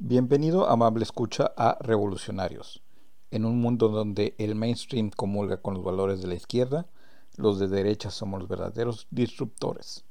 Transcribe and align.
Bienvenido, 0.00 0.70
amable 0.70 1.02
escucha, 1.02 1.52
a 1.56 1.76
Revolucionarios. 1.80 2.84
En 3.32 3.44
un 3.44 3.60
mundo 3.60 3.88
donde 3.88 4.36
el 4.38 4.54
mainstream 4.54 5.10
comulga 5.10 5.60
con 5.60 5.74
los 5.74 5.82
valores 5.82 6.22
de 6.22 6.28
la 6.28 6.36
izquierda, 6.36 6.86
los 7.34 7.58
de 7.58 7.66
derecha 7.66 8.12
somos 8.12 8.38
los 8.38 8.48
verdaderos 8.48 9.08
disruptores. 9.10 10.04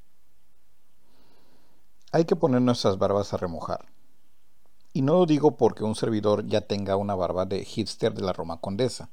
Hay 2.12 2.26
que 2.26 2.36
poner 2.36 2.62
nuestras 2.62 2.98
barbas 2.98 3.34
a 3.34 3.38
remojar. 3.38 3.86
Y 4.92 5.04
no 5.04 5.14
lo 5.14 5.26
digo 5.26 5.56
porque 5.56 5.86
un 5.86 5.96
servidor 5.96 6.46
ya 6.46 6.60
tenga 6.60 6.98
una 6.98 7.16
barba 7.16 7.46
de 7.46 7.64
hipster 7.64 8.14
de 8.14 8.24
la 8.24 8.34
Roma 8.34 8.60
Condesa, 8.60 9.10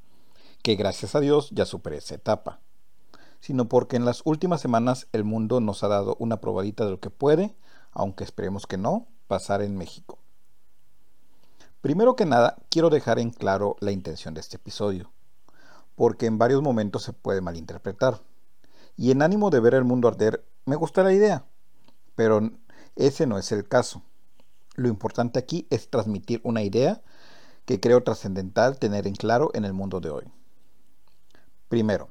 que 0.64 0.74
gracias 0.74 1.14
a 1.14 1.20
Dios 1.20 1.50
ya 1.52 1.66
superé 1.66 1.98
esa 1.98 2.16
etapa, 2.16 2.58
sino 3.38 3.68
porque 3.68 3.94
en 3.94 4.04
las 4.04 4.22
últimas 4.24 4.60
semanas 4.60 5.06
el 5.12 5.22
mundo 5.22 5.60
nos 5.60 5.84
ha 5.84 5.88
dado 5.88 6.16
una 6.18 6.40
probadita 6.40 6.84
de 6.84 6.90
lo 6.90 6.98
que 6.98 7.10
puede, 7.10 7.54
aunque 7.92 8.24
esperemos 8.24 8.66
que 8.66 8.76
no, 8.76 9.06
pasar 9.28 9.62
en 9.62 9.76
México. 9.76 10.23
Primero 11.84 12.16
que 12.16 12.24
nada, 12.24 12.56
quiero 12.70 12.88
dejar 12.88 13.18
en 13.18 13.28
claro 13.28 13.76
la 13.80 13.92
intención 13.92 14.32
de 14.32 14.40
este 14.40 14.56
episodio, 14.56 15.12
porque 15.96 16.24
en 16.24 16.38
varios 16.38 16.62
momentos 16.62 17.02
se 17.02 17.12
puede 17.12 17.42
malinterpretar. 17.42 18.22
Y 18.96 19.10
en 19.10 19.20
ánimo 19.20 19.50
de 19.50 19.60
ver 19.60 19.74
el 19.74 19.84
mundo 19.84 20.08
arder, 20.08 20.46
me 20.64 20.76
gusta 20.76 21.02
la 21.02 21.12
idea, 21.12 21.44
pero 22.14 22.40
ese 22.96 23.26
no 23.26 23.36
es 23.36 23.52
el 23.52 23.68
caso. 23.68 24.02
Lo 24.76 24.88
importante 24.88 25.38
aquí 25.38 25.66
es 25.68 25.90
transmitir 25.90 26.40
una 26.42 26.62
idea 26.62 27.02
que 27.66 27.80
creo 27.80 28.02
trascendental 28.02 28.78
tener 28.78 29.06
en 29.06 29.14
claro 29.14 29.50
en 29.52 29.66
el 29.66 29.74
mundo 29.74 30.00
de 30.00 30.08
hoy. 30.08 30.24
Primero, 31.68 32.08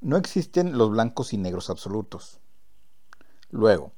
no 0.00 0.16
existen 0.16 0.76
los 0.76 0.90
blancos 0.90 1.32
y 1.32 1.36
negros 1.36 1.70
absolutos. 1.70 2.40
Luego, 3.50 3.92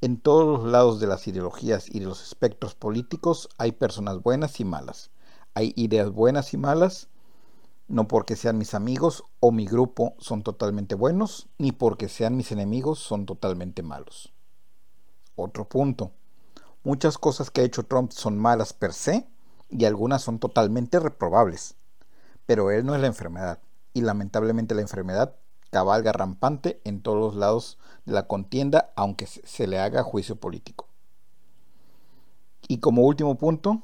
en 0.00 0.20
todos 0.20 0.60
los 0.60 0.70
lados 0.70 1.00
de 1.00 1.06
las 1.06 1.26
ideologías 1.26 1.88
y 1.88 2.00
de 2.00 2.06
los 2.06 2.22
espectros 2.22 2.74
políticos 2.74 3.48
hay 3.58 3.72
personas 3.72 4.22
buenas 4.22 4.60
y 4.60 4.64
malas. 4.64 5.10
Hay 5.54 5.72
ideas 5.76 6.10
buenas 6.10 6.52
y 6.52 6.58
malas, 6.58 7.08
no 7.88 8.06
porque 8.08 8.36
sean 8.36 8.58
mis 8.58 8.74
amigos 8.74 9.24
o 9.40 9.52
mi 9.52 9.66
grupo 9.66 10.14
son 10.18 10.42
totalmente 10.42 10.94
buenos, 10.94 11.48
ni 11.58 11.72
porque 11.72 12.08
sean 12.08 12.36
mis 12.36 12.52
enemigos 12.52 12.98
son 12.98 13.24
totalmente 13.24 13.82
malos. 13.82 14.32
Otro 15.34 15.68
punto. 15.68 16.12
Muchas 16.84 17.16
cosas 17.18 17.50
que 17.50 17.62
ha 17.62 17.64
hecho 17.64 17.84
Trump 17.84 18.12
son 18.12 18.38
malas 18.38 18.72
per 18.72 18.92
se 18.92 19.26
y 19.70 19.84
algunas 19.86 20.22
son 20.22 20.38
totalmente 20.38 21.00
reprobables. 21.00 21.76
Pero 22.44 22.70
él 22.70 22.84
no 22.84 22.94
es 22.94 23.00
la 23.00 23.06
enfermedad 23.06 23.60
y 23.92 24.02
lamentablemente 24.02 24.74
la 24.74 24.82
enfermedad 24.82 25.36
cabalga 25.76 26.10
rampante 26.10 26.80
en 26.84 27.02
todos 27.02 27.18
los 27.18 27.36
lados 27.36 27.76
de 28.06 28.14
la 28.14 28.26
contienda, 28.26 28.94
aunque 28.96 29.26
se 29.26 29.66
le 29.66 29.78
haga 29.78 30.02
juicio 30.02 30.36
político. 30.36 30.88
Y 32.66 32.78
como 32.78 33.02
último 33.02 33.36
punto, 33.36 33.82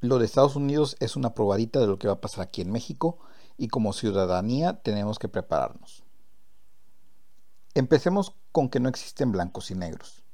lo 0.00 0.18
de 0.18 0.24
Estados 0.24 0.56
Unidos 0.56 0.96
es 0.98 1.14
una 1.14 1.34
probadita 1.34 1.78
de 1.78 1.86
lo 1.86 1.96
que 1.96 2.08
va 2.08 2.14
a 2.14 2.20
pasar 2.20 2.42
aquí 2.42 2.60
en 2.60 2.72
México 2.72 3.18
y 3.56 3.68
como 3.68 3.92
ciudadanía 3.92 4.80
tenemos 4.82 5.20
que 5.20 5.28
prepararnos. 5.28 6.02
Empecemos 7.74 8.34
con 8.50 8.68
que 8.68 8.80
no 8.80 8.88
existen 8.88 9.30
blancos 9.30 9.70
y 9.70 9.76
negros. 9.76 10.24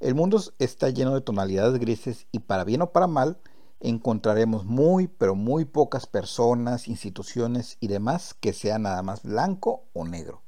El 0.00 0.16
mundo 0.16 0.42
está 0.58 0.90
lleno 0.90 1.14
de 1.14 1.20
tonalidades 1.20 1.78
grises 1.78 2.26
y 2.32 2.40
para 2.40 2.64
bien 2.64 2.82
o 2.82 2.90
para 2.90 3.06
mal, 3.06 3.38
encontraremos 3.84 4.64
muy, 4.64 5.08
pero 5.08 5.34
muy 5.34 5.64
pocas 5.64 6.06
personas, 6.06 6.88
instituciones 6.88 7.76
y 7.80 7.88
demás 7.88 8.34
que 8.34 8.52
sean 8.52 8.82
nada 8.82 9.02
más 9.02 9.22
blanco 9.22 9.84
o 9.92 10.04
negro, 10.04 10.42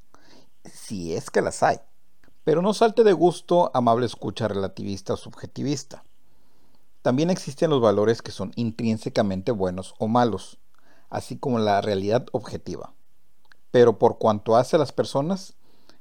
si 0.65 1.15
es 1.15 1.31
que 1.31 1.43
las 1.43 1.63
hay. 1.63 1.79
Pero 2.45 2.63
no 2.63 2.75
salte 2.75 3.05
de 3.05 3.13
gusto, 3.13 3.71
amable 3.75 4.07
escucha 4.07 4.49
relativista 4.49 5.15
o 5.15 5.17
subjetivista. 5.17 6.05
También 7.03 7.31
existen 7.31 7.71
los 7.71 7.81
valores 7.81 8.23
que 8.23 8.33
son 8.33 8.53
intrínsecamente 8.57 9.53
buenos 9.53 9.95
o 9.99 10.09
malos, 10.09 10.59
así 11.11 11.37
como 11.37 11.59
la 11.59 11.81
realidad 11.81 12.27
objetiva. 12.33 12.95
Pero 13.71 13.99
por 13.99 14.19
cuanto 14.19 14.57
hace 14.57 14.77
a 14.77 14.79
las 14.79 14.93
personas, 14.93 15.55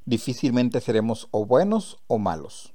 difícilmente 0.06 0.81
seremos 0.81 1.28
o 1.31 1.46
buenos 1.46 2.00
o 2.07 2.17
malos. 2.17 2.73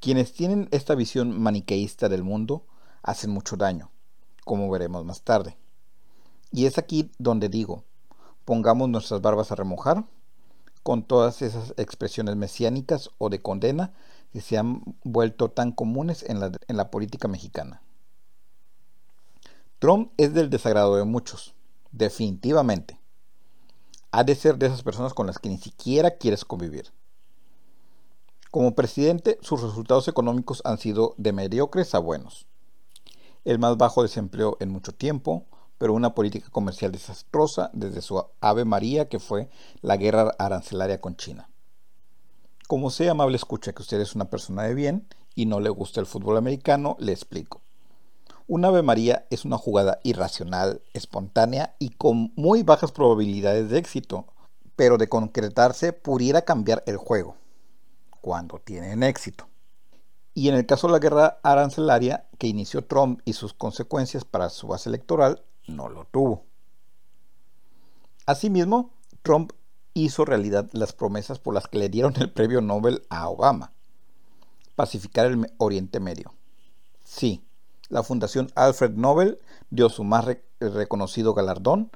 Quienes 0.00 0.32
tienen 0.32 0.68
esta 0.70 0.94
visión 0.94 1.40
maniqueísta 1.40 2.08
del 2.08 2.22
mundo 2.22 2.66
hacen 3.06 3.30
mucho 3.30 3.56
daño, 3.56 3.90
como 4.44 4.68
veremos 4.68 5.04
más 5.04 5.22
tarde. 5.22 5.56
Y 6.50 6.66
es 6.66 6.76
aquí 6.76 7.10
donde 7.18 7.48
digo, 7.48 7.84
pongamos 8.44 8.88
nuestras 8.88 9.22
barbas 9.22 9.50
a 9.50 9.54
remojar 9.54 10.04
con 10.82 11.02
todas 11.02 11.40
esas 11.40 11.72
expresiones 11.76 12.36
mesiánicas 12.36 13.10
o 13.18 13.30
de 13.30 13.40
condena 13.40 13.94
que 14.32 14.40
se 14.40 14.58
han 14.58 14.82
vuelto 15.04 15.50
tan 15.50 15.72
comunes 15.72 16.24
en 16.24 16.40
la, 16.40 16.52
en 16.68 16.76
la 16.76 16.90
política 16.90 17.28
mexicana. 17.28 17.80
Trump 19.78 20.12
es 20.16 20.34
del 20.34 20.50
desagrado 20.50 20.96
de 20.96 21.04
muchos, 21.04 21.54
definitivamente. 21.92 22.98
Ha 24.10 24.24
de 24.24 24.34
ser 24.34 24.58
de 24.58 24.66
esas 24.66 24.82
personas 24.82 25.14
con 25.14 25.26
las 25.26 25.38
que 25.38 25.48
ni 25.48 25.58
siquiera 25.58 26.12
quieres 26.12 26.44
convivir. 26.44 26.92
Como 28.50 28.74
presidente, 28.74 29.38
sus 29.42 29.62
resultados 29.62 30.08
económicos 30.08 30.62
han 30.64 30.78
sido 30.78 31.14
de 31.18 31.32
mediocres 31.32 31.94
a 31.94 31.98
buenos 31.98 32.46
el 33.46 33.60
más 33.60 33.76
bajo 33.76 34.02
desempleo 34.02 34.56
en 34.58 34.70
mucho 34.70 34.92
tiempo, 34.92 35.46
pero 35.78 35.94
una 35.94 36.14
política 36.14 36.50
comercial 36.50 36.90
desastrosa 36.90 37.70
desde 37.72 38.02
su 38.02 38.22
Ave 38.40 38.64
María 38.64 39.08
que 39.08 39.20
fue 39.20 39.48
la 39.82 39.96
guerra 39.96 40.34
arancelaria 40.36 41.00
con 41.00 41.16
China. 41.16 41.48
Como 42.66 42.90
sea 42.90 43.12
amable 43.12 43.36
escucha 43.36 43.72
que 43.72 43.82
usted 43.82 44.00
es 44.00 44.16
una 44.16 44.24
persona 44.24 44.64
de 44.64 44.74
bien 44.74 45.06
y 45.36 45.46
no 45.46 45.60
le 45.60 45.70
gusta 45.70 46.00
el 46.00 46.06
fútbol 46.06 46.36
americano, 46.36 46.96
le 46.98 47.12
explico. 47.12 47.62
Un 48.48 48.64
Ave 48.64 48.82
María 48.82 49.26
es 49.30 49.44
una 49.44 49.58
jugada 49.58 50.00
irracional, 50.02 50.82
espontánea 50.92 51.76
y 51.78 51.90
con 51.90 52.32
muy 52.34 52.64
bajas 52.64 52.90
probabilidades 52.90 53.70
de 53.70 53.78
éxito, 53.78 54.26
pero 54.74 54.98
de 54.98 55.08
concretarse 55.08 55.92
pudiera 55.92 56.42
cambiar 56.42 56.82
el 56.86 56.96
juego, 56.96 57.36
cuando 58.20 58.58
tienen 58.58 59.04
éxito. 59.04 59.46
Y 60.36 60.50
en 60.50 60.54
el 60.54 60.66
caso 60.66 60.86
de 60.86 60.92
la 60.92 60.98
guerra 60.98 61.38
arancelaria 61.42 62.26
que 62.36 62.46
inició 62.46 62.84
Trump 62.84 63.22
y 63.24 63.32
sus 63.32 63.54
consecuencias 63.54 64.26
para 64.26 64.50
su 64.50 64.66
base 64.66 64.90
electoral, 64.90 65.42
no 65.66 65.88
lo 65.88 66.04
tuvo. 66.04 66.44
Asimismo, 68.26 68.90
Trump 69.22 69.52
hizo 69.94 70.26
realidad 70.26 70.68
las 70.72 70.92
promesas 70.92 71.38
por 71.38 71.54
las 71.54 71.68
que 71.68 71.78
le 71.78 71.88
dieron 71.88 72.12
el 72.18 72.30
premio 72.30 72.60
Nobel 72.60 73.06
a 73.08 73.30
Obama. 73.30 73.72
Pacificar 74.74 75.24
el 75.24 75.50
Oriente 75.56 76.00
Medio. 76.00 76.34
Sí, 77.02 77.42
la 77.88 78.02
Fundación 78.02 78.52
Alfred 78.56 78.90
Nobel 78.90 79.38
dio 79.70 79.88
su 79.88 80.04
más 80.04 80.26
reconocido 80.60 81.32
galardón 81.32 81.90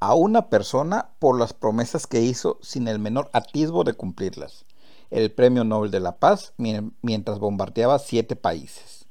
a 0.00 0.14
una 0.14 0.50
persona 0.50 1.12
por 1.18 1.38
las 1.38 1.54
promesas 1.54 2.06
que 2.06 2.20
hizo 2.20 2.58
sin 2.60 2.88
el 2.88 2.98
menor 2.98 3.30
atisbo 3.32 3.84
de 3.84 3.94
cumplirlas 3.94 4.66
el 5.10 5.32
Premio 5.32 5.64
Nobel 5.64 5.90
de 5.90 6.00
la 6.00 6.18
Paz 6.18 6.52
mientras 6.56 7.38
bombardeaba 7.38 7.98
siete 7.98 8.36
países. 8.36 9.06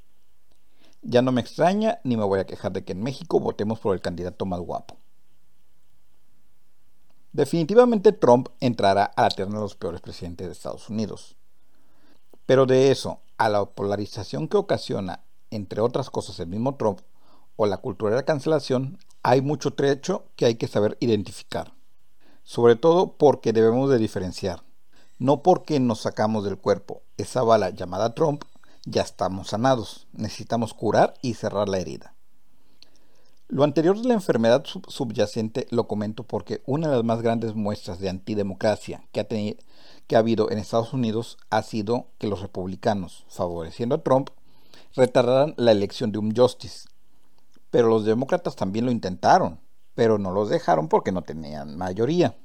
Ya 1.01 1.22
no 1.22 1.31
me 1.31 1.41
extraña 1.41 2.00
ni 2.03 2.17
me 2.17 2.23
voy 2.23 2.39
a 2.39 2.45
quejar 2.45 2.72
de 2.72 2.83
que 2.83 2.94
en 2.94 3.03
México 3.03 3.39
votemos 3.39 3.79
por 3.79 3.94
el 3.94 4.01
candidato 4.01 4.45
más 4.45 4.59
guapo. 4.59 4.97
Definitivamente 7.31 8.11
Trump 8.11 8.47
entrará 8.59 9.03
a 9.03 9.23
la 9.23 9.29
terna 9.29 9.56
de 9.56 9.61
los 9.61 9.75
peores 9.75 10.01
presidentes 10.01 10.47
de 10.47 10.53
Estados 10.53 10.89
Unidos. 10.89 11.35
Pero 12.45 12.66
de 12.66 12.91
eso 12.91 13.19
a 13.38 13.50
la 13.50 13.66
polarización 13.66 14.47
que 14.47 14.57
ocasiona, 14.57 15.23
entre 15.51 15.81
otras 15.81 16.09
cosas, 16.09 16.39
el 16.39 16.47
mismo 16.47 16.75
Trump 16.75 17.01
o 17.56 17.66
la 17.66 17.77
cultura 17.77 18.12
de 18.12 18.17
la 18.17 18.25
cancelación, 18.25 19.00
hay 19.22 19.41
mucho 19.41 19.72
trecho 19.72 20.25
que 20.35 20.45
hay 20.45 20.56
que 20.56 20.67
saber 20.67 20.97
identificar. 21.00 21.73
Sobre 22.44 22.75
todo 22.75 23.17
porque 23.17 23.53
debemos 23.53 23.89
de 23.89 23.97
diferenciar 23.97 24.63
no 25.18 25.44
porque 25.44 25.80
nos 25.80 26.02
sacamos 26.02 26.44
del 26.44 26.58
cuerpo 26.58 27.02
esa 27.18 27.44
bala 27.44 27.70
llamada 27.70 28.14
Trump, 28.14 28.44
ya 28.86 29.02
estamos 29.02 29.50
sanados. 29.50 30.07
Necesitamos 30.13 30.74
curar 30.74 31.13
y 31.22 31.34
cerrar 31.34 31.69
la 31.69 31.80
herida. 31.80 32.13
Lo 33.48 33.63
anterior 33.63 34.00
de 34.00 34.07
la 34.07 34.16
enfermedad 34.16 34.63
subyacente 34.66 35.68
lo 35.69 35.88
comento 35.88 36.24
porque 36.24 36.62
una 36.66 36.89
de 36.89 36.95
las 36.95 37.06
más 37.06 37.22
grandes 37.22 37.54
muestras 37.54 38.00
de 38.00 38.10
antidemocracia 38.10 39.04
que 39.12 39.19
ha, 39.19 39.28
que 39.28 40.16
ha 40.16 40.19
habido 40.19 40.50
en 40.50 40.57
Estados 40.57 40.94
Unidos 40.94 41.38
ha 41.51 41.62
sido 41.62 42.07
que 42.18 42.28
los 42.28 42.42
republicanos, 42.42 43.25
favoreciendo 43.30 43.95
a 43.95 44.04
Trump, 44.04 44.30
retardaran 44.95 45.54
la 45.57 45.72
elección 45.72 46.12
de 46.12 46.18
un 46.18 46.36
justice. 46.36 46.89
Pero 47.69 47.88
los 47.88 48.04
demócratas 48.04 48.56
también 48.56 48.86
lo 48.86 48.92
intentaron, 48.92 49.60
pero 49.94 50.18
no 50.18 50.31
los 50.31 50.50
dejaron 50.50 50.88
porque 50.88 51.12
no 51.12 51.22
tenían 51.22 51.78
mayoría. 51.78 52.36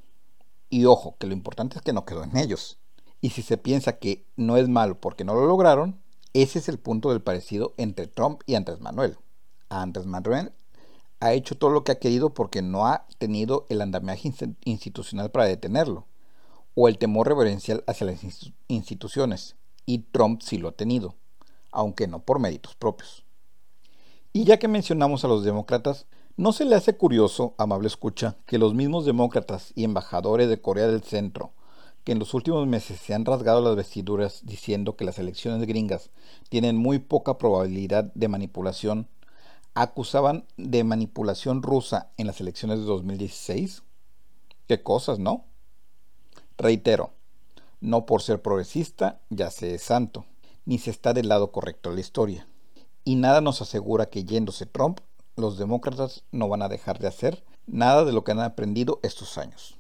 Y 0.71 0.87
ojo, 0.87 1.17
que 1.19 1.27
lo 1.27 1.35
importante 1.35 1.77
es 1.77 1.83
que 1.83 1.93
no 1.93 2.07
quedó 2.07 2.25
en 2.25 2.37
ellos. 2.37 2.79
Y 3.21 3.31
si 3.31 3.43
se 3.43 3.59
piensa 3.59 3.99
que 3.99 4.25
no 4.37 4.57
es 4.57 4.69
malo 4.69 4.99
porque 5.01 5.25
no 5.25 5.35
lo 5.35 5.47
lograron, 5.47 6.01
ese 6.33 6.61
es 6.61 6.69
el 6.69 6.79
punto 6.79 7.11
del 7.11 7.21
parecido 7.21 7.75
entre 7.77 8.07
Trump 8.07 8.41
y 8.47 8.55
Andrés 8.55 8.81
Manuel. 8.81 9.19
Andrés 9.69 10.07
Manuel 10.07 10.53
ha 11.19 11.33
hecho 11.35 11.57
todo 11.59 11.71
lo 11.71 11.85
que 11.85 11.93
ha 11.93 11.99
querido 11.99 12.33
porque 12.33 12.63
no 12.63 12.87
ha 12.87 13.07
tenido 13.19 13.67
el 13.69 13.83
andamiaje 13.83 14.33
institucional 14.65 15.31
para 15.31 15.45
detenerlo, 15.45 16.07
o 16.75 16.89
el 16.89 16.97
temor 16.97 17.29
reverencial 17.29 17.85
hacia 17.87 18.07
las 18.07 18.21
instituciones, 18.69 19.57
y 19.85 19.99
Trump 19.99 20.41
sí 20.41 20.57
lo 20.57 20.69
ha 20.69 20.73
tenido. 20.73 21.17
aunque 21.73 22.07
no 22.07 22.23
por 22.23 22.39
méritos 22.39 22.75
propios. 22.75 23.25
Y 24.33 24.45
ya 24.45 24.59
que 24.59 24.69
mencionamos 24.69 25.25
a 25.25 25.29
los 25.29 25.45
demócratas, 25.45 26.07
¿no 26.41 26.55
se 26.55 26.65
le 26.65 26.75
hace 26.75 26.97
curioso, 26.97 27.55
amable 27.59 27.87
escucha, 27.87 28.39
que 28.47 28.57
los 28.57 28.73
mismos 28.73 29.05
demócratas 29.05 29.75
y 29.75 29.85
embajadores 29.85 30.49
de 30.49 30.59
Corea 30.59 30.87
del 30.87 31.03
Centro, 31.03 31.53
que 32.03 32.13
en 32.13 32.19
los 32.19 32.33
últimos 32.33 32.67
meses 32.67 32.99
se 32.99 33.13
han 33.13 33.27
rasgado 33.27 33.61
las 33.61 33.77
vestiduras 33.77 34.41
diciendo 34.47 34.97
que 34.97 35.05
las 35.05 35.19
elecciones 35.19 35.69
gringas 35.69 36.09
tienen 36.49 36.79
muy 36.79 36.99
poca 36.99 37.37
probabilidad 37.37 38.05
de 38.15 38.29
manipulación, 38.29 39.07
acusaban 39.75 40.47
de 40.57 40.83
manipulación 40.83 41.63
rusa 41.63 42.09
en 42.17 42.27
las 42.27 42.41
elecciones 42.41 42.79
de 42.79 42.87
2016? 42.87 43.83
¿Qué 44.67 44.83
cosas, 44.83 45.19
no? 45.19 45.45
Reitero, 46.57 47.11
no 47.83 48.07
por 48.07 48.23
ser 48.23 48.41
progresista 48.41 49.21
ya 49.29 49.51
se 49.51 49.75
es 49.75 49.83
santo, 49.83 50.25
ni 50.65 50.79
se 50.79 50.91
está 50.91 51.13
del 51.13 51.29
lado 51.29 51.53
correcto 51.53 51.91
de 51.91 51.97
la 51.97 52.01
historia. 52.01 52.49
Y 53.05 53.17
nada 53.17 53.43
nos 53.43 53.61
asegura 53.61 54.07
que 54.07 54.25
yéndose 54.25 54.65
Trump, 54.65 55.01
los 55.41 55.59
demócratas 55.59 56.23
no 56.31 56.49
van 56.49 56.63
a 56.63 56.69
dejar 56.69 56.99
de 56.99 57.09
hacer 57.09 57.45
nada 57.67 58.05
de 58.05 58.13
lo 58.13 58.25
que 58.25 58.33
han 58.33 58.41
aprendido 58.41 59.01
estos 59.03 59.39
años. 59.39 59.79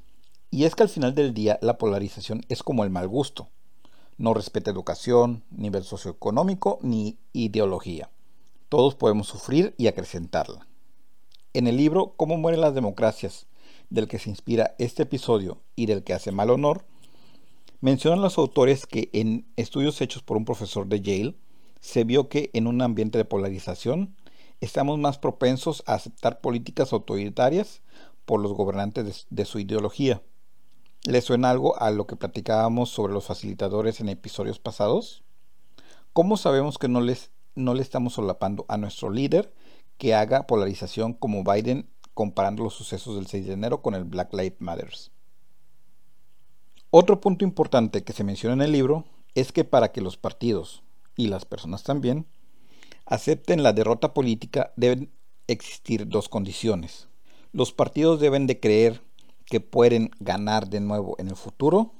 Y 0.50 0.64
es 0.64 0.74
que 0.74 0.82
al 0.82 0.88
final 0.88 1.14
del 1.14 1.32
día 1.32 1.58
la 1.62 1.78
polarización 1.78 2.42
es 2.48 2.62
como 2.62 2.82
el 2.82 2.90
mal 2.90 3.06
gusto. 3.06 3.48
No 4.18 4.34
respeta 4.34 4.70
educación, 4.70 5.44
nivel 5.50 5.84
socioeconómico 5.84 6.78
ni 6.82 7.18
ideología. 7.32 8.10
Todos 8.68 8.94
podemos 8.94 9.28
sufrir 9.28 9.74
y 9.78 9.86
acrecentarla. 9.86 10.66
En 11.52 11.66
el 11.66 11.76
libro 11.76 12.14
Cómo 12.16 12.36
mueren 12.36 12.60
las 12.60 12.74
democracias, 12.74 13.46
del 13.90 14.06
que 14.08 14.18
se 14.18 14.30
inspira 14.30 14.74
este 14.78 15.02
episodio 15.02 15.60
y 15.74 15.86
del 15.86 16.04
que 16.04 16.14
hace 16.14 16.32
mal 16.32 16.50
honor, 16.50 16.84
mencionan 17.80 18.22
los 18.22 18.38
autores 18.38 18.86
que 18.86 19.10
en 19.12 19.46
estudios 19.56 20.00
hechos 20.00 20.22
por 20.22 20.36
un 20.36 20.44
profesor 20.44 20.86
de 20.86 21.00
Yale, 21.00 21.36
se 21.80 22.04
vio 22.04 22.28
que 22.28 22.50
en 22.52 22.66
un 22.66 22.82
ambiente 22.82 23.18
de 23.18 23.24
polarización 23.24 24.14
estamos 24.60 24.98
más 24.98 25.18
propensos 25.18 25.82
a 25.86 25.94
aceptar 25.94 26.40
políticas 26.40 26.92
autoritarias 26.92 27.82
por 28.24 28.40
los 28.40 28.52
gobernantes 28.52 29.26
de, 29.30 29.44
su 29.44 29.58
ideología. 29.58 30.22
¿Le 31.04 31.20
suena 31.22 31.50
algo 31.50 31.80
a 31.80 31.90
lo 31.90 32.06
que 32.06 32.16
platicábamos 32.16 32.90
sobre 32.90 33.12
los 33.12 33.26
facilitadores 33.26 34.00
en 34.00 34.08
episodios 34.08 34.58
pasados? 34.58 35.24
¿Cómo 36.12 36.36
sabemos 36.36 36.78
que 36.78 36.88
no, 36.88 37.00
les, 37.00 37.30
no 37.54 37.74
le 37.74 37.82
estamos 37.82 38.14
solapando 38.14 38.66
a 38.68 38.76
nuestro 38.76 39.10
líder 39.10 39.52
que 39.96 40.14
haga 40.14 40.46
polarización 40.46 41.14
como 41.14 41.42
Biden 41.44 41.88
comparando 42.14 42.62
los 42.62 42.74
sucesos 42.74 43.16
del 43.16 43.26
6 43.26 43.46
de 43.46 43.52
enero 43.54 43.82
con 43.82 43.94
el 43.94 44.04
Black 44.04 44.32
Lives 44.34 44.60
Matter? 44.60 44.90
Otro 46.90 47.20
punto 47.20 47.44
importante 47.44 48.04
que 48.04 48.12
se 48.12 48.24
menciona 48.24 48.54
en 48.54 48.62
el 48.62 48.72
libro 48.72 49.04
es 49.34 49.52
que 49.52 49.64
para 49.64 49.92
que 49.92 50.00
los 50.00 50.16
partidos, 50.16 50.82
y 51.16 51.28
las 51.28 51.44
personas 51.44 51.82
también, 51.82 52.26
acepten 53.10 53.64
la 53.64 53.72
derrota 53.72 54.14
política 54.14 54.72
deben 54.76 55.10
existir 55.48 56.06
dos 56.06 56.28
condiciones. 56.28 57.08
Los 57.52 57.72
partidos 57.72 58.20
deben 58.20 58.46
de 58.46 58.60
creer 58.60 59.02
que 59.46 59.60
pueden 59.60 60.12
ganar 60.20 60.70
de 60.70 60.80
nuevo 60.80 61.16
en 61.18 61.26
el 61.26 61.34
futuro 61.34 61.92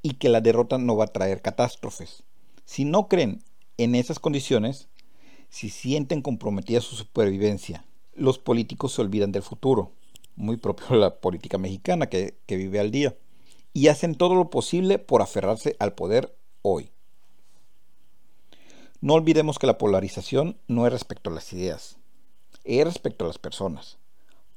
y 0.00 0.14
que 0.14 0.30
la 0.30 0.40
derrota 0.40 0.78
no 0.78 0.96
va 0.96 1.04
a 1.04 1.12
traer 1.12 1.42
catástrofes. 1.42 2.24
Si 2.64 2.86
no 2.86 3.08
creen 3.08 3.44
en 3.76 3.94
esas 3.94 4.18
condiciones, 4.18 4.88
si 5.50 5.68
sienten 5.68 6.22
comprometida 6.22 6.80
su 6.80 6.96
supervivencia, 6.96 7.84
los 8.14 8.38
políticos 8.38 8.94
se 8.94 9.02
olvidan 9.02 9.32
del 9.32 9.42
futuro, 9.42 9.92
muy 10.34 10.56
propio 10.56 10.86
de 10.88 10.96
la 10.96 11.20
política 11.20 11.58
mexicana 11.58 12.06
que, 12.06 12.38
que 12.46 12.56
vive 12.56 12.80
al 12.80 12.90
día, 12.90 13.14
y 13.74 13.88
hacen 13.88 14.14
todo 14.14 14.34
lo 14.34 14.48
posible 14.48 14.98
por 14.98 15.20
aferrarse 15.20 15.76
al 15.78 15.94
poder 15.94 16.34
hoy. 16.62 16.93
No 19.00 19.14
olvidemos 19.14 19.58
que 19.58 19.66
la 19.66 19.78
polarización 19.78 20.58
no 20.68 20.86
es 20.86 20.92
respecto 20.92 21.30
a 21.30 21.32
las 21.34 21.52
ideas, 21.52 21.98
es 22.64 22.84
respecto 22.84 23.24
a 23.24 23.28
las 23.28 23.38
personas, 23.38 23.98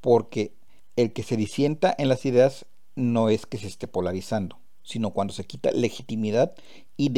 porque 0.02 0.54
el 0.96 1.14
que 1.14 1.24
se 1.24 1.38
disienta 1.38 1.94
en 1.98 2.10
las 2.10 2.26
ideas 2.26 2.66
no 2.96 3.30
es 3.30 3.46
que 3.46 3.58
se 3.58 3.68
esté 3.68 3.88
polarizando, 3.88 4.60
sino 4.84 5.12
cuando 5.12 5.34
se 5.34 5.46
quita 5.46 5.72
legitimidad 5.72 6.56
y, 6.98 7.10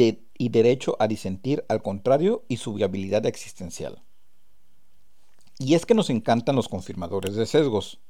derecho 0.48 0.96
a 0.98 1.08
disentir 1.08 1.64
al 1.68 1.82
contrario 1.82 2.44
y 2.48 2.58
su 2.58 2.74
viabilidad 2.74 3.24
existencial. 3.26 4.02
Y 5.58 5.74
es 5.74 5.86
que 5.86 5.94
nos 5.94 6.10
encantan 6.10 6.56
los 6.56 6.68
confirmadores 6.68 7.34
de 7.34 7.46
sesgos. 7.46 8.00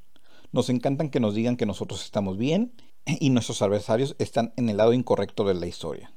Nos 0.52 0.70
encantan 0.70 1.10
que 1.10 1.20
nos 1.20 1.34
digan 1.34 1.56
que 1.56 1.66
nosotros 1.66 2.04
estamos 2.04 2.38
bien 2.38 2.72
y 3.06 3.30
nuestros 3.30 3.62
adversarios 3.62 4.16
están 4.18 4.52
en 4.56 4.68
el 4.68 4.78
lado 4.78 4.92
incorrecto 4.92 5.44
de 5.44 5.54
la 5.54 5.66
historia. 5.66 6.12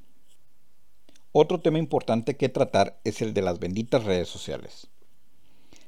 Otro 1.36 1.60
tema 1.60 1.80
importante 1.80 2.38
que 2.38 2.48
tratar 2.48 3.00
es 3.04 3.24
el 3.24 3.34
de 3.34 3.42
las 3.42 3.58
benditas 3.58 4.04
redes 4.04 4.30
sociales. 4.30 4.86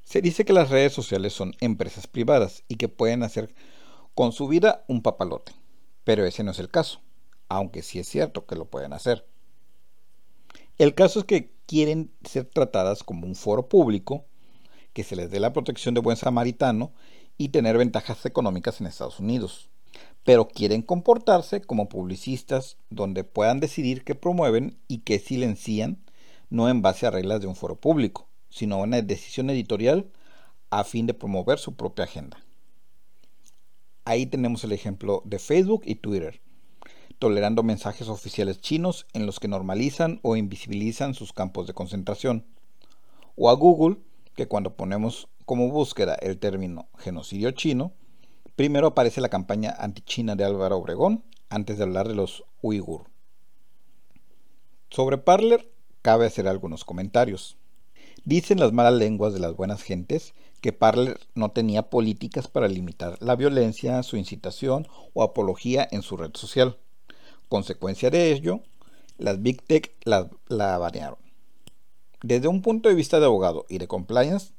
Se 0.03 0.19
dice 0.19 0.43
que 0.43 0.53
las 0.53 0.71
redes 0.71 0.91
sociales 0.91 1.33
son 1.33 1.53
empresas 1.59 2.07
privadas 2.07 2.63
y 2.67 2.77
que 2.77 2.89
pueden 2.89 3.21
hacer 3.21 3.53
con 4.15 4.31
su 4.31 4.47
vida 4.47 4.83
un 4.87 5.03
papalote, 5.03 5.51
pero 6.03 6.25
ese 6.25 6.43
no 6.43 6.49
es 6.49 6.57
el 6.57 6.71
caso, 6.71 6.99
aunque 7.47 7.83
sí 7.83 7.99
es 7.99 8.07
cierto 8.07 8.47
que 8.47 8.55
lo 8.55 8.65
pueden 8.65 8.91
hacer. 8.91 9.27
El 10.79 10.95
caso 10.95 11.19
es 11.19 11.25
que 11.25 11.51
quieren 11.67 12.11
ser 12.27 12.45
tratadas 12.45 13.03
como 13.03 13.27
un 13.27 13.35
foro 13.35 13.69
público, 13.69 14.25
que 14.93 15.03
se 15.03 15.15
les 15.15 15.29
dé 15.29 15.39
la 15.39 15.53
protección 15.53 15.93
de 15.93 16.01
buen 16.01 16.17
samaritano 16.17 16.91
y 17.37 17.49
tener 17.49 17.77
ventajas 17.77 18.25
económicas 18.25 18.81
en 18.81 18.87
Estados 18.87 19.19
Unidos 19.19 19.69
pero 20.25 20.47
quieren 20.47 20.81
comportarse 20.81 21.61
como 21.61 21.87
publicistas 21.87 22.77
donde 22.89 23.23
puedan 23.23 23.59
decidir 23.59 24.03
qué 24.03 24.15
promueven 24.15 24.77
y 24.87 24.99
qué 24.99 25.19
silencian, 25.19 26.03
no 26.49 26.67
en 26.67 26.81
base 26.81 27.05
a 27.05 27.11
reglas 27.11 27.41
de 27.41 27.47
un 27.47 27.55
foro 27.55 27.75
público, 27.75 28.27
sino 28.49 28.79
una 28.79 29.01
decisión 29.03 29.51
editorial 29.51 30.09
a 30.71 30.83
fin 30.83 31.05
de 31.05 31.13
promover 31.13 31.59
su 31.59 31.75
propia 31.75 32.05
agenda. 32.05 32.43
Ahí 34.03 34.25
tenemos 34.25 34.63
el 34.63 34.71
ejemplo 34.71 35.21
de 35.25 35.37
Facebook 35.37 35.83
y 35.85 35.95
Twitter, 35.95 36.41
tolerando 37.19 37.61
mensajes 37.61 38.09
oficiales 38.09 38.59
chinos 38.59 39.05
en 39.13 39.27
los 39.27 39.39
que 39.39 39.47
normalizan 39.47 40.19
o 40.23 40.35
invisibilizan 40.35 41.13
sus 41.13 41.33
campos 41.33 41.67
de 41.67 41.73
concentración. 41.73 42.45
O 43.35 43.49
a 43.49 43.53
Google, 43.53 43.97
que 44.35 44.47
cuando 44.47 44.75
ponemos 44.75 45.27
como 45.45 45.69
búsqueda 45.69 46.15
el 46.15 46.39
término 46.39 46.87
genocidio 46.97 47.51
chino, 47.51 47.93
Primero 48.55 48.87
aparece 48.87 49.19
la 49.19 49.27
campaña 49.27 49.75
antichina 49.77 50.35
de 50.35 50.45
Álvaro 50.45 50.77
Obregón, 50.77 51.25
antes 51.49 51.77
de 51.77 51.83
hablar 51.83 52.07
de 52.07 52.15
los 52.15 52.45
uigur. 52.61 53.09
Sobre 54.89 55.17
Parler 55.17 55.69
cabe 56.01 56.25
hacer 56.25 56.47
algunos 56.47 56.85
comentarios. 56.85 57.57
Dicen 58.23 58.59
las 58.59 58.71
malas 58.71 58.93
lenguas 58.93 59.33
de 59.33 59.41
las 59.41 59.55
buenas 59.55 59.83
gentes 59.83 60.33
que 60.61 60.71
Parler 60.71 61.19
no 61.35 61.51
tenía 61.51 61.89
políticas 61.89 62.47
para 62.47 62.69
limitar 62.69 63.17
la 63.19 63.35
violencia, 63.35 64.01
su 64.03 64.15
incitación 64.15 64.87
o 65.13 65.21
apología 65.21 65.85
en 65.91 66.01
su 66.01 66.15
red 66.15 66.31
social. 66.33 66.77
Consecuencia 67.49 68.09
de 68.09 68.31
ello, 68.31 68.61
las 69.17 69.41
Big 69.41 69.63
Tech 69.63 69.95
la, 70.05 70.29
la. 70.47 71.17
Desde 72.23 72.47
un 72.47 72.61
punto 72.61 72.87
de 72.87 72.95
vista 72.95 73.19
de 73.19 73.25
abogado 73.25 73.65
y 73.67 73.79
de 73.79 73.87
compliance, 73.87 74.53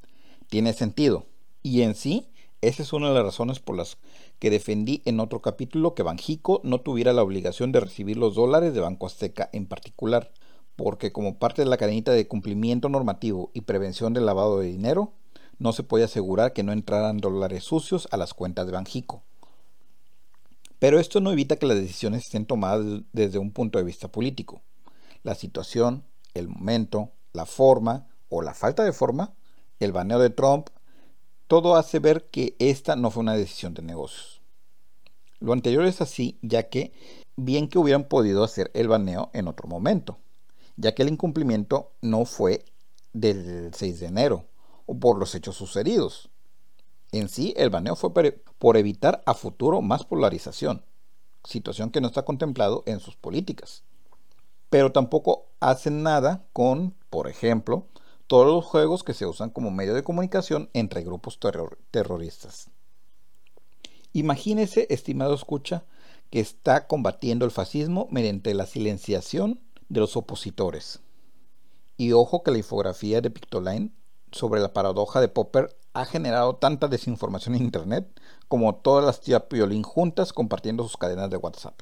tiene 0.49 0.75
sentido, 0.75 1.27
y 1.63 1.81
en 1.81 1.95
sí 1.95 2.29
esa 2.69 2.83
es 2.83 2.93
una 2.93 3.09
de 3.09 3.15
las 3.15 3.25
razones 3.25 3.61
por 3.61 3.77
las 3.77 3.97
que 4.41 4.51
defendí 4.51 5.01
en 5.05 5.21
otro 5.21 5.41
capítulo 5.41 5.95
que 5.95 6.03
Banjico 6.03 6.61
no 6.65 6.81
tuviera 6.81 7.13
la 7.13 7.23
obligación 7.23 7.71
de 7.71 7.79
recibir 7.79 8.17
los 8.17 8.35
dólares 8.35 8.75
de 8.75 8.81
Banco 8.81 9.07
Azteca 9.07 9.49
en 9.53 9.67
particular, 9.67 10.33
porque 10.75 11.13
como 11.13 11.39
parte 11.39 11.63
de 11.63 11.69
la 11.69 11.77
cadenita 11.77 12.11
de 12.11 12.27
cumplimiento 12.27 12.89
normativo 12.89 13.51
y 13.55 13.61
prevención 13.61 14.15
del 14.15 14.27
lavado 14.27 14.59
de 14.59 14.67
dinero, 14.67 15.13
no 15.59 15.73
se 15.73 15.85
puede 15.85 16.05
asegurar 16.05 16.53
que 16.53 16.65
no 16.65 16.73
entraran 16.73 17.19
dólares 17.19 17.63
sucios 17.63 18.09
a 18.11 18.17
las 18.17 18.35
cuentas 18.35 18.67
de 18.67 18.73
Banjico. 18.73 19.23
Pero 20.79 20.99
esto 20.99 21.21
no 21.21 21.31
evita 21.31 21.57
que 21.57 21.67
las 21.67 21.79
decisiones 21.79 22.25
estén 22.25 22.47
tomadas 22.47 23.03
desde 23.13 23.39
un 23.39 23.53
punto 23.53 23.79
de 23.79 23.85
vista 23.85 24.09
político. 24.09 24.61
La 25.23 25.35
situación, 25.35 26.03
el 26.35 26.49
momento, 26.49 27.13
la 27.33 27.47
forma 27.47 28.09
o 28.29 28.43
la 28.43 28.55
falta 28.55 28.83
de 28.83 28.93
forma, 28.93 29.35
el 29.79 29.93
baneo 29.93 30.19
de 30.19 30.31
Trump 30.31 30.69
todo 31.47 31.77
hace 31.77 31.99
ver 31.99 32.25
que 32.31 32.57
esta 32.59 32.97
no 32.97 33.11
fue 33.11 33.23
una 33.23 33.35
decisión 33.35 33.75
de 33.75 33.83
negocios. 33.83 34.43
Lo 35.39 35.53
anterior 35.53 35.85
es 35.85 36.01
así, 36.01 36.39
ya 36.43 36.69
que 36.69 36.93
bien 37.37 37.69
que 37.69 37.79
hubieran 37.79 38.05
podido 38.05 38.43
hacer 38.43 38.71
el 38.75 38.89
baneo 38.89 39.31
en 39.33 39.49
otro 39.49 39.69
momento, 39.69 40.19
ya 40.77 40.95
que 40.95 41.03
el 41.03 41.11
incumplimiento 41.11 41.93
no 42.01 42.25
fue 42.25 42.65
del 43.13 43.71
6 43.75 44.01
de 44.01 44.07
enero 44.07 44.45
o 44.87 44.99
por 44.99 45.19
los 45.19 45.35
hechos 45.35 45.57
sucedidos. 45.57 46.31
En 47.13 47.29
sí, 47.29 47.55
el 47.57 47.71
baneo 47.71 47.97
fue 47.97 48.13
por 48.59 48.77
evitar 48.77 49.23
a 49.27 49.35
futuro 49.35 49.83
más 49.83 50.05
polarización, 50.05 50.85
situación 51.45 51.91
que 51.91 52.01
no 52.01 52.09
está 52.09 52.25
contemplado 52.25 52.83
en 52.87 53.01
sus 53.01 53.17
políticas. 53.17 53.85
Pero 54.71 54.91
tampoco 54.91 55.47
hacen 55.61 56.03
nada 56.03 56.45
con, 56.53 56.95
por 57.09 57.29
ejemplo, 57.29 57.87
todos 58.27 58.47
los 58.47 58.65
juegos 58.65 59.05
que 59.05 59.15
se 59.15 59.27
usan 59.27 59.51
como 59.51 59.71
medio 59.71 59.95
de 59.95 60.03
comunicación 60.03 60.71
entre 60.73 61.03
grupos 61.03 61.39
terroristas. 61.91 62.71
Imagínese, 64.13 64.87
estimado 64.91 65.35
escucha, 65.35 65.85
que 66.31 66.41
está 66.41 66.87
combatiendo 66.87 67.45
el 67.45 67.51
fascismo 67.51 68.09
mediante 68.11 68.55
la 68.55 68.67
silenciación 68.67 69.61
de 69.89 70.01
los 70.01 70.17
opositores. 70.17 71.01
Y 71.97 72.13
ojo 72.13 72.43
que 72.43 72.51
la 72.51 72.59
infografía 72.59 73.21
de 73.21 73.31
Pictoline 73.31 73.93
sobre 74.33 74.61
la 74.61 74.73
paradoja 74.73 75.21
de 75.21 75.29
Popper 75.29 75.77
ha 75.93 76.05
generado 76.05 76.57
tanta 76.57 76.89
desinformación 76.89 77.55
en 77.55 77.63
Internet 77.63 78.09
como 78.49 78.75
todas 78.77 79.05
las 79.05 79.21
tías 79.21 79.43
Piolín 79.43 79.83
juntas 79.83 80.33
compartiendo 80.33 80.83
sus 80.83 80.97
cadenas 80.97 81.31
de 81.31 81.37
WhatsApp. 81.37 81.81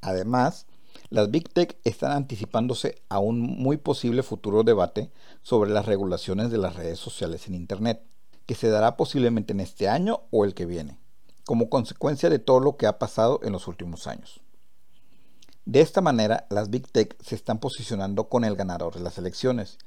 Además, 0.00 0.66
las 1.10 1.30
Big 1.30 1.48
Tech 1.48 1.78
están 1.84 2.12
anticipándose 2.12 3.02
a 3.08 3.18
un 3.18 3.40
muy 3.40 3.78
posible 3.78 4.22
futuro 4.22 4.62
debate 4.62 5.10
sobre 5.42 5.70
las 5.70 5.86
regulaciones 5.86 6.50
de 6.50 6.58
las 6.58 6.76
redes 6.76 6.98
sociales 6.98 7.46
en 7.46 7.54
Internet, 7.54 8.02
que 8.44 8.54
se 8.54 8.68
dará 8.68 8.96
posiblemente 8.96 9.52
en 9.52 9.60
este 9.60 9.88
año 9.88 10.22
o 10.30 10.44
el 10.44 10.54
que 10.54 10.66
viene, 10.66 10.98
como 11.46 11.70
consecuencia 11.70 12.28
de 12.28 12.38
todo 12.38 12.60
lo 12.60 12.76
que 12.76 12.86
ha 12.86 12.98
pasado 12.98 13.40
en 13.42 13.52
los 13.52 13.68
últimos 13.68 14.06
años. 14.06 14.40
De 15.64 15.80
esta 15.80 16.00
manera, 16.00 16.46
las 16.50 16.70
Big 16.70 16.90
Tech 16.90 17.16
se 17.22 17.34
están 17.34 17.58
posicionando 17.58 18.28
con 18.28 18.44
el 18.44 18.56
ganador 18.56 18.94
de 18.94 19.00
las 19.00 19.18
elecciones 19.18 19.78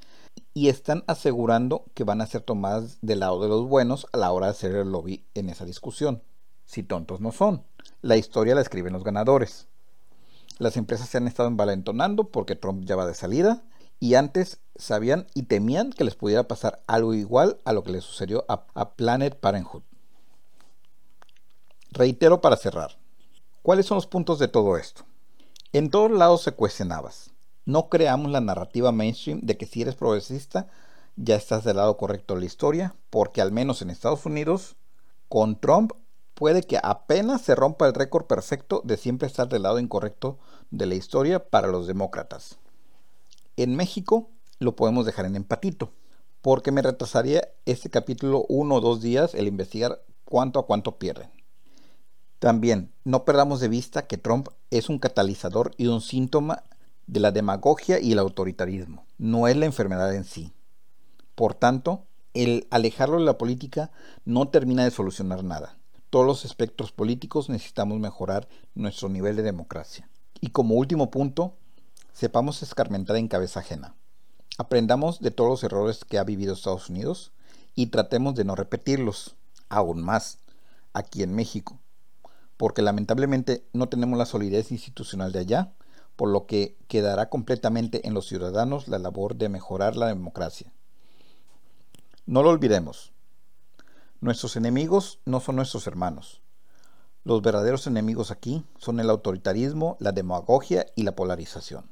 y 0.53 0.69
están 0.69 1.03
asegurando 1.07 1.85
que 1.93 2.03
van 2.03 2.21
a 2.21 2.27
ser 2.27 2.41
tomadas 2.41 2.97
del 3.01 3.19
lado 3.19 3.41
de 3.41 3.49
los 3.49 3.67
buenos 3.67 4.07
a 4.11 4.17
la 4.17 4.31
hora 4.31 4.47
de 4.47 4.51
hacer 4.51 4.75
el 4.75 4.91
lobby 4.91 5.25
en 5.33 5.49
esa 5.49 5.65
discusión. 5.65 6.23
Si 6.65 6.83
tontos 6.83 7.19
no 7.19 7.31
son, 7.31 7.63
la 8.01 8.15
historia 8.15 8.55
la 8.55 8.61
escriben 8.61 8.93
los 8.93 9.03
ganadores. 9.03 9.67
Las 10.61 10.77
empresas 10.77 11.09
se 11.09 11.17
han 11.17 11.27
estado 11.27 11.49
envalentonando 11.49 12.25
porque 12.25 12.55
Trump 12.55 12.85
ya 12.85 12.95
va 12.95 13.07
de 13.07 13.15
salida 13.15 13.63
y 13.99 14.13
antes 14.13 14.59
sabían 14.75 15.25
y 15.33 15.41
temían 15.41 15.89
que 15.89 16.03
les 16.03 16.13
pudiera 16.13 16.47
pasar 16.47 16.83
algo 16.85 17.15
igual 17.15 17.59
a 17.65 17.73
lo 17.73 17.83
que 17.83 17.91
le 17.91 17.99
sucedió 17.99 18.45
a, 18.47 18.67
a 18.75 18.91
Planet 18.91 19.39
Parenthood. 19.39 19.81
Reitero 21.89 22.41
para 22.41 22.57
cerrar. 22.57 22.99
¿Cuáles 23.63 23.87
son 23.87 23.95
los 23.95 24.05
puntos 24.05 24.37
de 24.37 24.49
todo 24.49 24.77
esto? 24.77 25.03
En 25.73 25.89
todos 25.89 26.11
lados 26.11 26.43
se 26.43 26.51
cuestionabas. 26.51 27.31
No 27.65 27.89
creamos 27.89 28.29
la 28.29 28.39
narrativa 28.39 28.91
mainstream 28.91 29.39
de 29.41 29.57
que 29.57 29.65
si 29.65 29.81
eres 29.81 29.95
progresista 29.95 30.67
ya 31.15 31.37
estás 31.37 31.63
del 31.63 31.77
lado 31.77 31.97
correcto 31.97 32.35
de 32.35 32.41
la 32.41 32.45
historia, 32.45 32.93
porque 33.09 33.41
al 33.41 33.51
menos 33.51 33.81
en 33.81 33.89
Estados 33.89 34.27
Unidos, 34.27 34.75
con 35.27 35.59
Trump 35.59 35.93
puede 36.41 36.63
que 36.63 36.79
apenas 36.81 37.43
se 37.43 37.53
rompa 37.53 37.85
el 37.85 37.93
récord 37.93 38.25
perfecto 38.25 38.81
de 38.83 38.97
siempre 38.97 39.27
estar 39.27 39.47
del 39.47 39.61
lado 39.61 39.77
incorrecto 39.77 40.39
de 40.71 40.87
la 40.87 40.95
historia 40.95 41.51
para 41.51 41.67
los 41.67 41.85
demócratas. 41.85 42.57
En 43.57 43.75
México 43.75 44.27
lo 44.57 44.75
podemos 44.75 45.05
dejar 45.05 45.27
en 45.27 45.35
empatito, 45.35 45.91
porque 46.41 46.71
me 46.71 46.81
retrasaría 46.81 47.47
este 47.67 47.91
capítulo 47.91 48.47
uno 48.49 48.73
o 48.73 48.81
dos 48.81 49.01
días 49.03 49.35
el 49.35 49.45
investigar 49.45 50.01
cuánto 50.25 50.59
a 50.59 50.65
cuánto 50.65 50.97
pierden. 50.97 51.29
También 52.39 52.91
no 53.03 53.23
perdamos 53.23 53.59
de 53.59 53.67
vista 53.67 54.07
que 54.07 54.17
Trump 54.17 54.47
es 54.71 54.89
un 54.89 54.97
catalizador 54.97 55.75
y 55.77 55.85
un 55.85 56.01
síntoma 56.01 56.63
de 57.05 57.19
la 57.19 57.31
demagogia 57.31 57.99
y 57.99 58.13
el 58.13 58.19
autoritarismo, 58.19 59.05
no 59.19 59.47
es 59.47 59.55
la 59.57 59.67
enfermedad 59.67 60.11
en 60.15 60.23
sí. 60.23 60.51
Por 61.35 61.53
tanto, 61.53 62.07
el 62.33 62.65
alejarlo 62.71 63.19
de 63.19 63.25
la 63.25 63.37
política 63.37 63.91
no 64.25 64.47
termina 64.47 64.83
de 64.83 64.89
solucionar 64.89 65.43
nada. 65.43 65.77
Todos 66.11 66.25
los 66.25 66.45
espectros 66.45 66.91
políticos 66.91 67.49
necesitamos 67.49 67.97
mejorar 67.99 68.47
nuestro 68.75 69.09
nivel 69.09 69.37
de 69.37 69.43
democracia. 69.43 70.09
Y 70.41 70.49
como 70.49 70.75
último 70.75 71.09
punto, 71.09 71.55
sepamos 72.11 72.61
escarmentar 72.61 73.15
en 73.15 73.29
cabeza 73.29 73.61
ajena. 73.61 73.95
Aprendamos 74.57 75.21
de 75.21 75.31
todos 75.31 75.49
los 75.49 75.63
errores 75.63 76.03
que 76.03 76.19
ha 76.19 76.23
vivido 76.23 76.53
Estados 76.53 76.89
Unidos 76.89 77.31
y 77.75 77.87
tratemos 77.87 78.35
de 78.35 78.43
no 78.43 78.55
repetirlos, 78.55 79.37
aún 79.69 80.03
más, 80.03 80.39
aquí 80.91 81.23
en 81.23 81.33
México, 81.33 81.79
porque 82.57 82.81
lamentablemente 82.81 83.65
no 83.71 83.87
tenemos 83.87 84.19
la 84.19 84.25
solidez 84.25 84.73
institucional 84.73 85.31
de 85.31 85.39
allá 85.39 85.71
por 86.17 86.27
lo 86.27 86.45
que 86.45 86.77
quedará 86.89 87.29
completamente 87.29 88.05
en 88.05 88.13
los 88.13 88.27
ciudadanos 88.27 88.89
la 88.89 88.99
labor 88.99 89.37
de 89.37 89.47
mejorar 89.47 89.95
la 89.95 90.07
democracia. 90.07 90.73
No 92.25 92.43
lo 92.43 92.49
olvidemos, 92.49 93.13
nuestros 94.21 94.55
enemigos 94.55 95.19
no 95.25 95.39
son 95.39 95.55
nuestros 95.55 95.87
hermanos. 95.87 96.41
Los 97.23 97.41
verdaderos 97.41 97.87
enemigos 97.87 98.31
aquí 98.31 98.63
son 98.77 98.99
el 98.99 99.09
autoritarismo, 99.09 99.97
la 99.99 100.11
demagogia 100.11 100.85
y 100.95 101.03
la 101.03 101.15
polarización. 101.15 101.89